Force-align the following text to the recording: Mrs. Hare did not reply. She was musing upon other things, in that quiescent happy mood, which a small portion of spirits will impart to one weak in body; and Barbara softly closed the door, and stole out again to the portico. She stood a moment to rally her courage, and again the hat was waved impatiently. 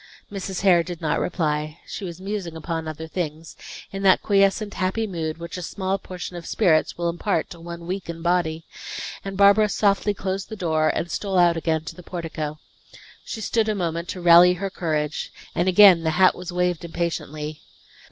Mrs. 0.31 0.61
Hare 0.61 0.81
did 0.81 0.99
not 0.99 1.19
reply. 1.19 1.77
She 1.85 2.03
was 2.03 2.19
musing 2.19 2.55
upon 2.57 2.87
other 2.87 3.07
things, 3.07 3.55
in 3.91 4.01
that 4.01 4.23
quiescent 4.23 4.73
happy 4.73 5.05
mood, 5.05 5.37
which 5.37 5.57
a 5.57 5.61
small 5.61 5.99
portion 5.99 6.35
of 6.35 6.47
spirits 6.47 6.97
will 6.97 7.07
impart 7.07 7.51
to 7.51 7.59
one 7.59 7.85
weak 7.85 8.09
in 8.09 8.23
body; 8.23 8.65
and 9.23 9.37
Barbara 9.37 9.69
softly 9.69 10.15
closed 10.15 10.49
the 10.49 10.55
door, 10.55 10.89
and 10.89 11.11
stole 11.11 11.37
out 11.37 11.55
again 11.55 11.83
to 11.85 11.93
the 11.95 12.01
portico. 12.01 12.57
She 13.25 13.41
stood 13.41 13.69
a 13.69 13.75
moment 13.75 14.07
to 14.07 14.21
rally 14.21 14.53
her 14.53 14.71
courage, 14.71 15.31
and 15.53 15.69
again 15.69 16.01
the 16.01 16.09
hat 16.17 16.33
was 16.33 16.51
waved 16.51 16.83
impatiently. 16.83 17.61